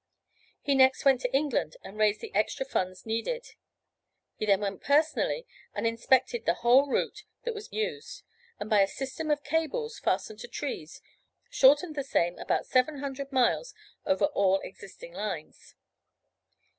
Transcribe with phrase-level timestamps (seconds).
[0.63, 3.45] He next went to England and raised the extra funds needed.
[4.35, 8.23] He then went personally and inspected the whole route that was used,
[8.59, 11.03] and by a system of cables fastened to trees,
[11.51, 15.75] shortened the same about seven hundred miles over all existing lines.